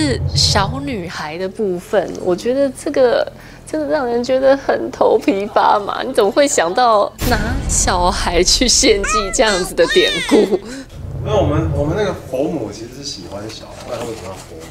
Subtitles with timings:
[0.00, 3.30] 是小女孩的部分，我觉得这个
[3.66, 6.02] 真的让人觉得很头皮发麻。
[6.02, 7.36] 你怎么会想到拿
[7.68, 10.36] 小孩去献祭这样子的典故？
[10.36, 14.62] 因为我们我们那个佛母其实是喜欢小孩，不然为什么要佛母？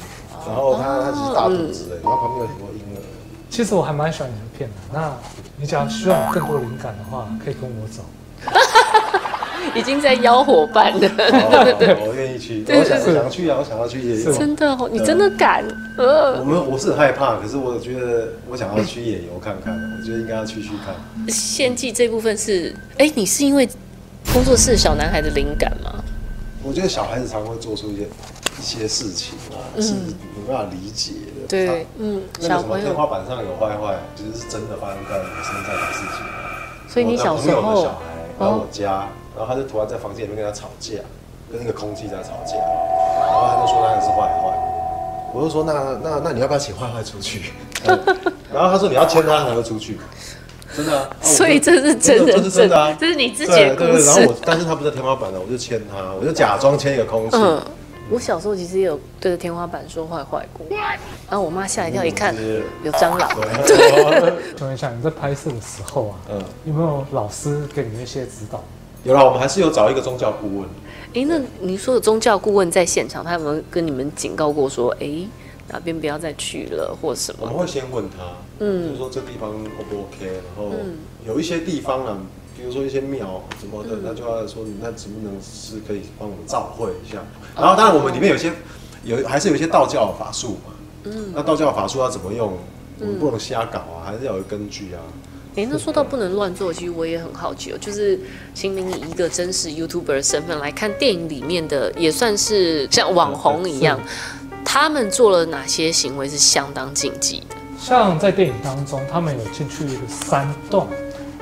[0.48, 2.98] 然后他他只是大肚子的，然后旁边有很多婴儿。
[3.48, 4.76] 其实我还蛮喜欢你的片的。
[4.92, 5.16] 那
[5.56, 8.02] 你假如需要更多灵感的话，可以跟我走。
[9.74, 11.08] 已经在邀伙伴了，
[12.40, 14.32] 去，我想想去啊，我想要去野游。
[14.32, 15.62] 真的哦，你真的敢？
[15.98, 20.94] 呃我们我是很害怕，可是我觉得我想要去野游看看，我觉得应该要去去看。
[21.28, 23.68] 献祭这部分是，哎，你是因为
[24.32, 26.02] 工作室小男孩的灵感吗？
[26.62, 28.08] 我觉得小孩子常会做出一些
[28.58, 31.46] 一些事情啊，是没办法理解的。
[31.46, 36.26] 对，嗯，小朋友天花板上有坏坏，其实是真的发生在我身上的事情。
[36.88, 38.04] 所以你小时候，小孩
[38.40, 39.06] 来我家。
[39.38, 40.98] 然后他就突然在房间里面跟他吵架，
[41.50, 47.52] 跟那个空气在吵架，然后他就说那个是坏坏，我就说那那那你要不要请坏坏出去？
[48.52, 49.98] 然后他说你要牵他才会出去，
[50.76, 51.10] 真的。
[51.22, 54.04] 所以这是真的，这是真的啊，这是你自己的故事。
[54.04, 57.36] 然后我，但是他不在天花板了，我就牵他，我就假装牵一个空气。
[57.36, 57.60] 嗯，
[58.10, 60.66] 我小时候其实也有对着天花板说坏坏过，
[61.28, 62.34] 然后我妈吓一跳，一看
[62.82, 63.28] 有蟑螂。
[63.66, 64.34] 对。
[64.56, 68.62] 请问一下，你在拍摄的时候啊，嗯，有没有老师给你们一些指导？
[69.04, 70.68] 有了，我们还是有找一个宗教顾问。
[71.14, 75.26] 哎，那你说的宗教顾问在现场，他有没有跟你们警告过说，哎，
[75.68, 77.38] 哪边不要再去了，或什么？
[77.42, 78.18] 我们会先问他，
[78.58, 80.26] 嗯，就是说这地方 O 不 OK？
[80.26, 80.72] 然后
[81.26, 82.18] 有一些地方呢，
[82.56, 87.18] 比如说一些庙什么的，那就要说，那能不能是可以帮我们召会一下？
[87.56, 88.52] 然后当然我们里面有些
[89.02, 92.56] 有还是有一些道教法术嘛，嗯，那道教法术要怎么用？
[93.00, 95.00] 我们不能瞎搞啊，还是要有根据啊。
[95.56, 97.78] 哎，那说到不能乱做，其实我也很好奇哦。
[97.80, 98.18] 就是
[98.54, 103.98] 秦明以一个真实 YouTuber 的身份来看电影里面的，也算是像网红一样，
[104.64, 107.56] 他们做了哪些行为是相当禁忌的？
[107.78, 110.86] 像在电影当中，他们有进去一个山洞，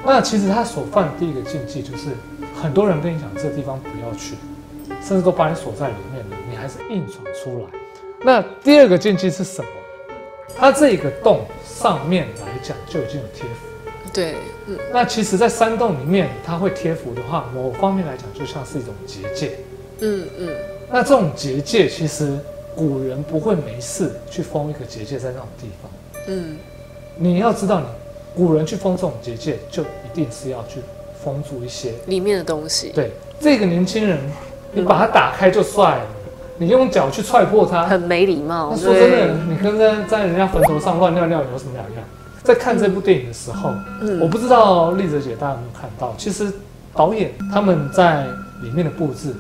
[0.07, 2.09] 那其实他所犯的第一个禁忌就是，
[2.63, 4.37] 很多人跟你讲这个地方不要去，
[5.07, 7.79] 甚至都把你锁在里面了，你还是硬闯出来。
[8.23, 9.69] 那第二个禁忌是什么？
[10.57, 13.68] 它这个洞上面来讲就已经有贴符。
[14.19, 14.35] 对，
[14.67, 19.53] 嗯，那其实，在山洞里面，它会贴符的话，某方面来讲，就像是一种结界。
[20.01, 20.49] 嗯嗯。
[20.91, 22.37] 那这种结界，其实
[22.75, 25.91] 古人不会没事去封一个结界在那种地方。
[26.27, 26.57] 嗯。
[27.15, 27.87] 你要知道，你
[28.35, 30.81] 古人去封这种结界，就一定是要去
[31.23, 32.91] 封住一些里面的东西。
[32.93, 34.19] 对，这个年轻人，
[34.73, 36.07] 你把它打开就算了，
[36.57, 38.75] 你用脚去踹破它，很没礼貌。
[38.75, 42.05] 说真的，你跟在在人家坟头上乱尿尿有什么两样？
[42.43, 43.75] 在看这部电影的时候，
[44.21, 46.53] 我不知道丽泽姐大家有没有看到，其实
[46.95, 48.27] 导演他们在
[48.63, 49.35] 里面的布置，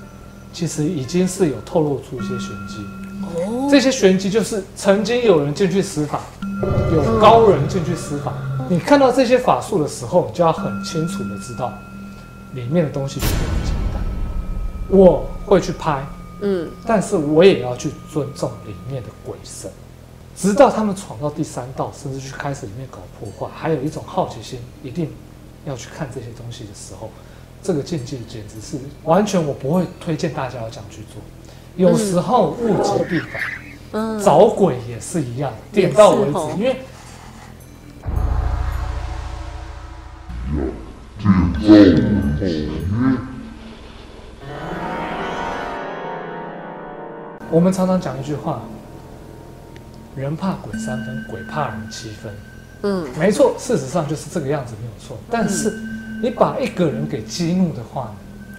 [0.52, 2.84] 其实已经是有透露出一些玄机。
[3.22, 6.20] 哦，这些玄机就是曾经有人进去施法，
[6.92, 8.32] 有高人进去施法。
[8.68, 11.72] 你看到这些法术的时候，你就要很清楚的知道，
[12.54, 14.02] 里面的东西绝对不简单。
[14.88, 16.04] 我会去拍，
[16.40, 19.70] 嗯，但是我也要去尊重里面的鬼神。
[20.38, 25.10] 直到他们闯到第三道，甚至去开始里面搞破坏，还有一种好奇心，一定
[25.64, 27.10] 要去看这些东西的时候，
[27.60, 31.20] 这个境界简直是完全我不会推荐大家要这样去做。
[31.74, 33.42] 有时候物极必反，
[33.90, 36.38] 嗯，找鬼也是一样，点到为止。
[36.56, 36.76] 因为
[47.50, 48.62] 我们常常讲一句话。
[50.18, 52.32] 人怕鬼三分，鬼怕人七分。
[52.82, 55.16] 嗯，没错，事实上就是这个样子，没有错。
[55.30, 55.72] 但是
[56.22, 58.14] 你把一个人给激怒的话，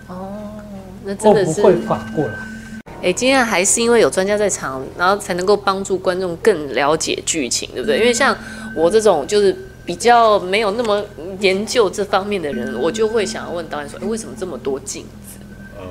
[0.08, 0.62] 哦，
[1.03, 2.34] 那真的是会反过来。
[3.02, 7.97] 哎，今天还是因为有专家在场，然后才能够帮助观众更了解剧情，对不对？
[8.00, 8.36] 因为像
[8.76, 9.56] 我这种就是
[9.86, 11.02] 比较没有那么
[11.40, 15.40] 研究这方面的人，我就会想要问导演说：哎，为什么这么多镜子？
[15.78, 15.86] 呃，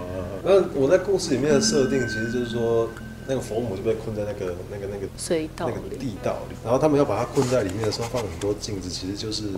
[0.44, 2.88] 那我在故事里面的设定其实就是说。
[3.28, 9.52] 那个佛母就被困在那个那个那个隧道、那个地道里，然后他们要把它困在里面的时候，放很多镜子，其实就是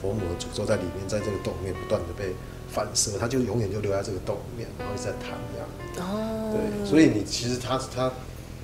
[0.00, 2.34] 佛母的诅咒在里面，在这个洞里面不断的被
[2.72, 6.08] 反射，它就永远就留在这个洞里面，然后一直在弹这样。
[6.08, 8.10] 哦，对，所以你其实它它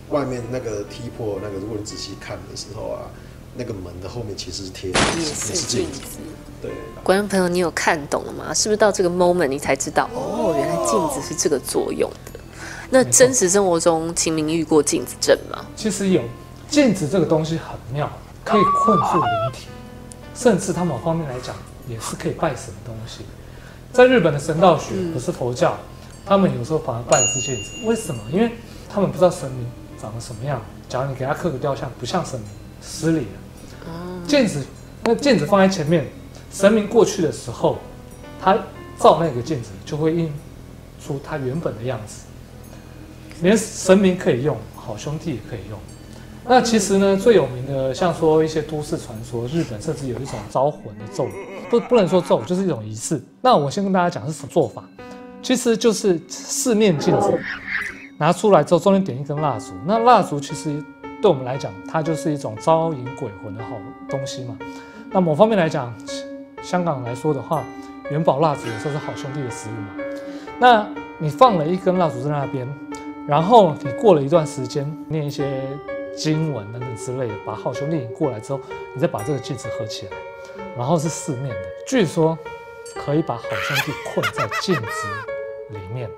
[0.09, 3.05] 外面那个踢破那个，如果你仔细看的时候啊，
[3.55, 6.01] 那个门的后面其实是贴也是镜子。
[6.63, 6.73] 对，
[7.05, 8.55] 观众朋友，你有看懂了吗？
[8.55, 10.09] 是不是到这个 moment 你才知道？
[10.15, 12.28] 哦，原来镜子是这个作用的。
[12.91, 15.65] 那真实生活中，秦明遇过镜子阵吗？
[15.77, 16.23] 其实有，
[16.71, 18.11] 镜子这个东西很妙，
[18.43, 19.67] 可以困住灵体，
[20.35, 21.55] 甚至他某方面来讲，
[21.87, 23.25] 也是可以拜神的东西。
[23.93, 25.77] 在日本的神道学，不是佛教，
[26.25, 27.71] 他们有时候反而拜的是镜子。
[27.85, 28.23] 为什么？
[28.33, 28.53] 因为
[28.89, 29.67] 他们不知道神明
[30.01, 32.49] 长得什么样，假如你给他刻个雕像，不像神明，
[32.81, 34.27] 失礼了。
[34.27, 34.65] 镜子，
[35.05, 36.07] 那镜子放在前面，
[36.51, 37.79] 神明过去的时候，
[38.41, 38.55] 他
[38.99, 40.33] 照那个镜子就会映
[41.05, 42.21] 出他原本的样子。
[43.43, 45.79] 连神明可以用，好兄弟也可以用。
[46.51, 51.27] 那其实呢，最有名的像说一些都市传说，日本甚至有一种招魂的咒，
[51.69, 53.23] 不不能说咒，就是一种仪式。
[53.43, 54.83] 那我先跟大家讲是什么做法，
[55.43, 57.39] 其实就是四面镜子
[58.17, 59.73] 拿出来之后，中间点一根蜡烛。
[59.87, 60.83] 那蜡烛其实
[61.21, 63.71] 对我们来讲，它就是一种招引鬼魂的好
[64.09, 64.57] 东西嘛。
[65.11, 65.95] 那某方面来讲，
[66.63, 67.63] 香港来说的话，
[68.11, 70.05] 元宝蜡烛也算是好兄弟的食物嘛。
[70.59, 70.87] 那
[71.19, 72.67] 你放了一根蜡烛在那边，
[73.29, 75.61] 然后你过了一段时间，念一些
[76.17, 78.61] 经文等等之类的，把好兄弟引过来之后，
[78.95, 80.13] 你再把这个镜子合起来，
[80.75, 82.39] 然后是四面的，据说
[83.05, 84.83] 可以把好兄弟困在镜子
[85.69, 86.09] 里面。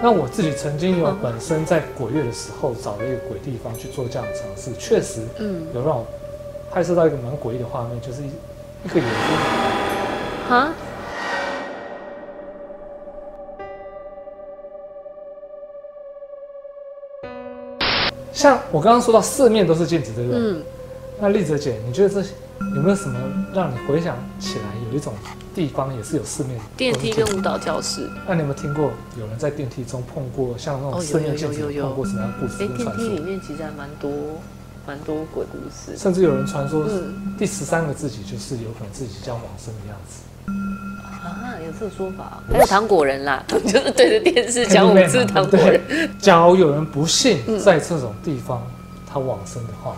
[0.00, 6.06] 那我自己曾经有本身在鬼月的时候找了一个鬼地方去做这样的尝试，确实嗯，有让我
[6.70, 8.26] 拍摄到一个蛮诡异的画面，就是一
[8.84, 10.72] 一个眼睛，
[18.44, 20.38] 像我刚刚说到四面都是镜子，对不对？
[20.38, 20.62] 嗯，
[21.18, 22.20] 那丽泽姐，你觉得这
[22.76, 23.18] 有没有什么
[23.54, 25.14] 让你回想起来有一种
[25.54, 33.20] 地方也是有四面电梯跟舞蹈教室，那你有没有听过有人在电梯中碰过像那种哦四面镜子碰过什么样的故事哎，电梯里？
[33.20, 34.10] 面其实还蛮多
[34.86, 35.96] 蛮多鬼故事。
[35.96, 40.20] 甚至有人传说嗯第十三个自己就是有可能自己将往生的样子。
[41.74, 45.80] 啊，有这说法，还有糖果人啦， 就是对着电视讲五次糖果人。
[46.18, 48.66] 假如有人不幸嗯在这种地方
[49.06, 49.96] 他往生的话，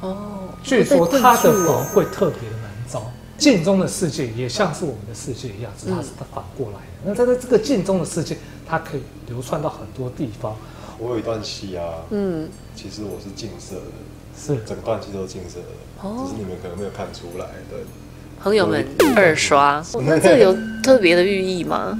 [0.00, 3.02] 哦，据说他的魂被困住哦会特别的难招。
[3.38, 7.04] 镜中的世界也像是我们的世界一样，只是它是它反过来的。
[7.04, 8.36] 那在这个镜中的世界，
[8.68, 10.54] 它可以流窜到很多地方。
[10.98, 12.46] 我有一段戏啊，嗯，
[12.76, 13.82] 其实我是镜色的，
[14.36, 17.46] 是整段戏都是镜色的，哦只是你们可能没有看出来。
[17.70, 17.80] 对，
[18.42, 21.98] 朋友们二刷，那 这个有特别的寓意吗？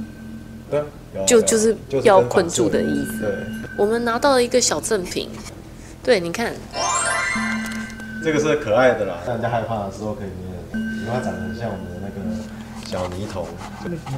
[0.69, 0.81] 对
[1.27, 3.19] 就就是要困住的意思。
[3.19, 3.29] 对，
[3.77, 5.29] 我们拿到了一个小赠品，
[6.01, 6.53] 对，你看，
[8.23, 13.45] 这个是可爱的啦，让人家害怕的时候可以捏，因为它长得很像我们的那个小泥头。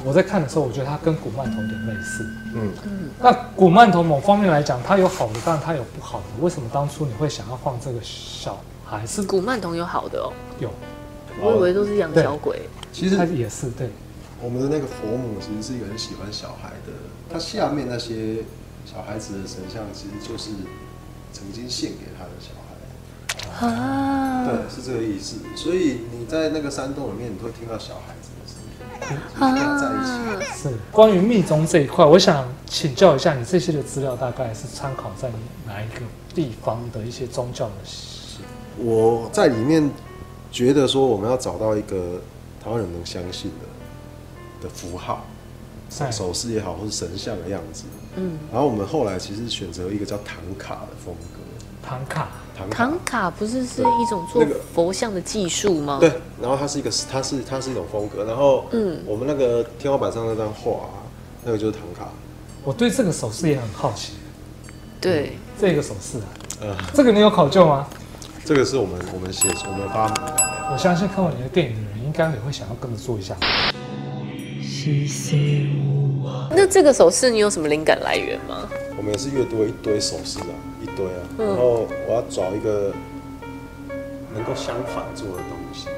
[0.04, 2.24] 我在看的时候，我觉得它跟古曼童有点类似。
[2.54, 6.24] 嗯嗯，那古曼童某方面来讲，它有好的，但是它有不好的。
[6.40, 9.04] 为什么当初你会想要放这个小孩？
[9.04, 10.70] 是古曼童有好的哦，有，
[11.40, 12.62] 我以为都是养小鬼。
[12.92, 13.88] 其实它也是对。
[14.42, 16.92] 我们的那个佛母其实是一个很喜欢小孩的，
[17.32, 18.44] 他下面那些
[18.84, 20.50] 小孩子的神像，其实就是
[21.32, 22.64] 曾经献给他的小孩。
[23.66, 25.36] 啊对，是这个意思。
[25.56, 30.10] 所以你在那个山洞里面，你会听到小孩子的声音，跟他在一起。
[30.44, 35.30] 啊，是关于密宗这一块，我想请教一下你这些的资料，大概是参考在
[35.66, 36.00] 哪一个
[36.34, 38.40] 地方的一些宗教的习
[38.76, 39.90] 我在里面
[40.54, 42.20] 觉得说，我们要找到一个
[42.62, 45.26] 台湾人能相信的的符号，
[45.98, 47.82] 哎手势也好，或是神像的样子。
[48.14, 51.40] 嗯，然后我们后来其实选择一个叫唐卡的风格，
[51.82, 52.76] 唐卡，唐卡。
[52.76, 55.98] 唐卡不是是一种做佛像的技术吗？
[55.98, 59.02] 对，然后它是一个，它是它是一种风格，然后嗯。
[59.04, 60.88] 我们那个天花板上那张画、
[61.42, 62.12] 那个就是唐卡，
[62.62, 64.12] 我对这个手势也很好奇。
[65.00, 66.24] 对，这个手势啊，
[66.60, 67.88] 呃，这个你有考究吗？
[68.44, 70.36] 这个是我们我们写我们发明的，
[70.70, 73.34] 我相信看过你的电影的人，应该也会想要跟着做一下。
[76.50, 78.68] 那这个手势你有什么灵感来源吗？
[78.98, 80.52] 我们也是越多一堆手势啊，
[80.82, 81.46] 一堆啊，嗯。
[81.46, 82.92] 然后我要找一个
[84.34, 85.88] 能够相反做的东西，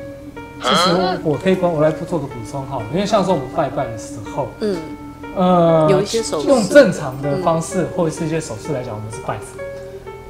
[0.62, 0.90] 其实
[1.25, 4.78] 我我可以帮我来做个补充哈，因为像说我们拜拜的时候，嗯，
[5.35, 6.47] 呃，有一些手势。
[6.47, 9.65] 用正常的方式、或者是一些手势来讲，我们是拜神。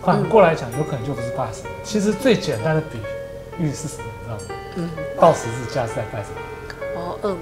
[0.06, 1.64] 反过来讲，有可能就不是拜神。
[1.82, 2.98] 其实最简单的比
[3.58, 4.04] 喻是什么？
[4.20, 4.42] 你知道吗？
[4.76, 4.88] 嗯，
[5.20, 6.36] 到十字架是在拜什么？
[6.94, 7.38] 哦，恶魔，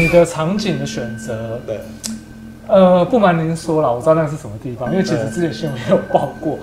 [0.00, 1.80] 你的场景的选择，对，
[2.68, 6.56] 呃，不瞒您说了，我知道那是什么地方，因为其实之前新闻没有报过。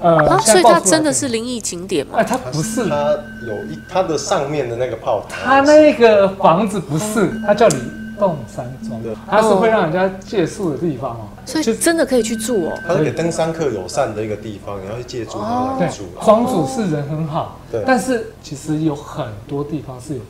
[0.00, 2.24] 呃，啊，所以它真的是灵异景点吗哎，？
[2.24, 3.12] 它不是，它
[3.46, 7.76] 有一它的上面的那个炮台，它那个房子不是，它叫李
[8.18, 11.28] 洞山庄对，它是会让人家借宿的地方哦。
[11.44, 12.72] 所以真的可以去住哦。
[12.86, 16.24] 它是给登山客友善的一个地方，你要去借住它对来住，啊。
[16.24, 20.20] 庄主是人很好，对但是其实有很多地方是有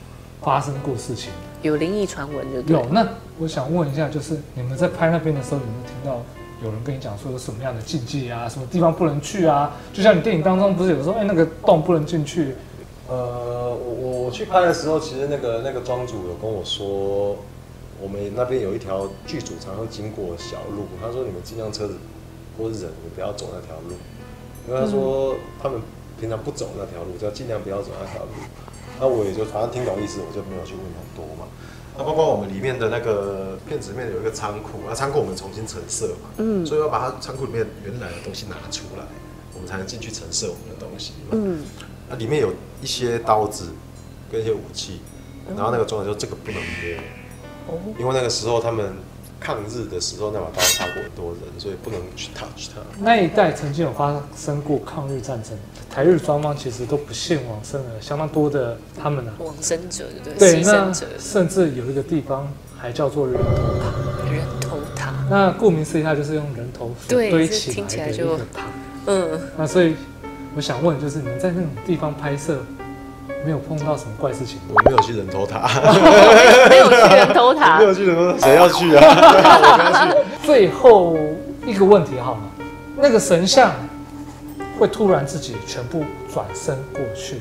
[0.42, 1.38] 发生过事情的。
[1.62, 3.04] 有灵异传闻的有，那
[3.38, 6.22] 我想问一下，就是你们在拍那边的时候，有没有听到
[6.64, 9.76] 有人跟你讲说有什么样的禁忌啊，什么地方不能去啊？
[9.92, 12.54] 就像你电影当中不是有说，哎、那个洞不能进去，
[13.08, 17.36] 呃，我我去拍的时候，其实那个那个庄主有跟我说，
[18.00, 21.98] 我们那边有一条剧组常会经过的小路，他说你们尽量车子
[22.56, 23.96] 或者人，你不要走那条路，
[24.66, 25.80] 因为他说他们
[26.18, 28.30] 平常不走那条路，就要尽量不要走那条路。
[28.98, 31.44] 那我也就反正听懂意思，我就没有去问很多嘛。
[31.98, 39.04] 那包括我们里面的那个片子里面有一个仓库，那仓库我们重新陈设嘛，嗯，所以要把它仓库里面原来的东西拿出来，
[39.54, 41.28] 我们才能进去陈设我们的东西嘛。
[41.32, 41.64] 嗯，
[42.08, 43.70] 那里面有一些刀子
[44.30, 45.00] 跟一些武器，
[45.48, 48.92] 然后那个庄长说这个不能摸，哦，因为那个时候他们
[49.46, 52.80] 抗日的时候那把刀杀过很多人，所以不能去 touch 它。
[52.98, 55.56] 那一代曾经有发生过抗日战争，
[55.88, 59.32] 台日双方其实都不幸往生了相当多的他们啊。
[59.38, 60.64] 往生者，对不对？
[60.64, 63.44] 牲者，甚至有一个地方还叫做人头
[63.78, 64.32] 塔。
[64.32, 68.64] 人头塔，那顾名思义，它就是用人头堆起来来的一就个塔。
[69.06, 69.94] 嗯，那所以
[70.56, 72.58] 我想问，就是你们在那种地方拍摄，
[73.44, 74.58] 没有碰到什么怪事情？
[74.68, 75.68] 我没有去人头塔，
[76.68, 79.02] 没有去人头塔 没，有去人头塔，谁要去啊？
[79.06, 80.26] 我不要去。
[80.44, 81.16] 最后
[81.66, 82.40] 一个问题好了，
[82.96, 83.72] 那个神像
[84.78, 87.40] 会突然自己全部转身过去，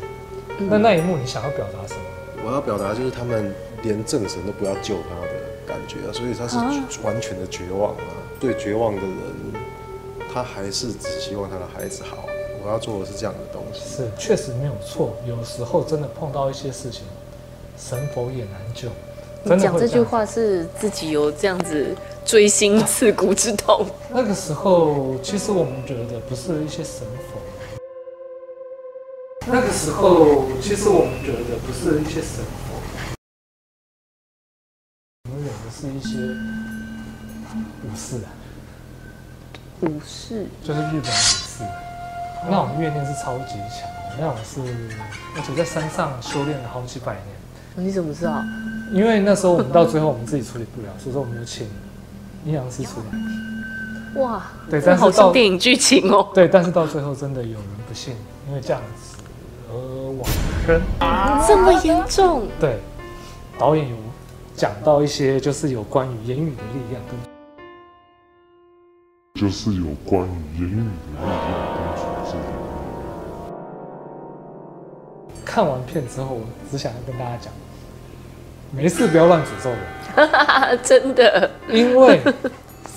[0.70, 2.01] 那那一幕你想要表达什么？
[2.48, 5.32] 我要表达就是他们连正神都不要救他的
[5.68, 6.58] 感觉啊，所以他是
[7.04, 8.13] 完全的绝望啊。
[8.39, 9.12] 对绝望的人，
[10.34, 12.27] 他还是只希望他的孩子好。
[12.65, 13.98] 我要做的是这样的东西。
[13.98, 15.15] 是，确实没有错。
[15.27, 17.03] 有时候真的碰到一些事情，
[17.77, 18.89] 神佛也难救。
[19.43, 21.95] 你讲这句话是自己有这样子
[22.25, 23.86] 锥心刺骨之痛。
[24.10, 27.38] 那个时候其实我们觉得不是一些神佛。
[29.45, 32.81] 那个时候其实我们觉得不是一些神佛，
[35.29, 36.17] 我的是一些
[37.84, 38.34] 武士啊，
[39.81, 41.63] 武士，就是日本武士，
[42.50, 44.62] 那种怨念是超级强的，那种是
[45.36, 47.25] 而且在山上修炼了好几百年。
[47.78, 48.42] 你怎么知道？
[48.94, 51.68] 因为那时候我们到最后我们自己处理不了，所以说我们就请
[52.46, 54.22] 阴阳师出来。
[54.22, 56.30] 哇，对但是到像电影剧情哦。
[56.34, 58.16] 对，但是到最后真的有人不信
[58.48, 59.18] 因为这样子
[59.70, 59.74] 而
[60.18, 60.25] 往
[60.66, 60.82] 生。
[61.46, 62.48] 这么严重？
[62.60, 62.80] 对，
[63.60, 63.96] 导演有
[64.56, 67.20] 讲到一些就是有关于言语的力量跟
[69.42, 71.85] 就是有关于言语的力量
[75.56, 77.54] 看完片之后，我只想要跟大家讲，
[78.72, 82.20] 没事不要乱诅咒人， 真的，因为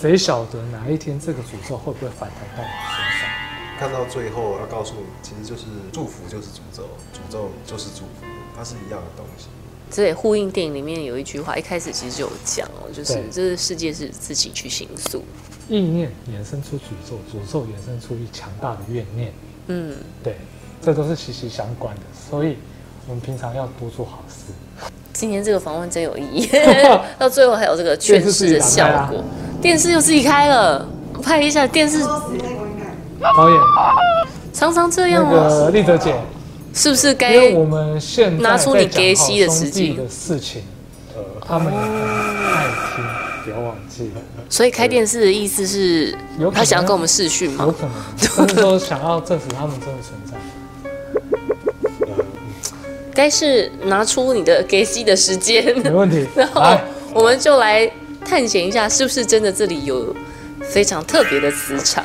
[0.00, 3.31] 谁晓得哪一天这个诅咒会不会反弹到你身上？
[3.79, 6.83] 看到最后要告诉你，其实就是祝福就是诅咒，
[7.15, 9.47] 诅咒就是祝福，它是一样的东西。
[9.88, 15.23] 这也呼应电影里面有一句话，一开始其实就有讲哦，就是这个世界是自己去行塑。
[15.69, 19.33] 意念衍生出诅咒，诅咒衍生出一强大的怨念，
[19.69, 20.35] 嗯，对，
[20.82, 22.02] 这都是息息相关的。
[22.30, 22.56] 所以，
[23.06, 24.52] 我们平常要多做好事。
[25.12, 26.50] 今天这个访问真有意义，
[27.18, 29.25] 到最后还有这个劝世的效果。
[29.61, 30.87] 电视又自己开了，
[31.20, 31.99] 拍一下电视，
[33.20, 33.61] 导演，
[34.52, 36.14] 常常这那样哦，个丽泽姐，
[36.73, 40.62] 是不是因为该我们现在拿出你给息的时机的事情，
[41.44, 43.04] 他们爱听，
[43.44, 44.20] 不要忘记了。
[44.49, 46.16] 所以开电视的意思是
[46.54, 47.75] 他想要跟我们视讯有吗？
[47.76, 47.88] 可
[48.47, 50.37] 能，就是说想要证实他们真的存在。
[53.18, 56.62] 该是拿出你的给息的时间，没问题， 然后，
[57.12, 57.90] 我们就来
[58.25, 60.14] 探险一下，是不是真的这里有
[60.62, 62.04] 非常特别的磁场。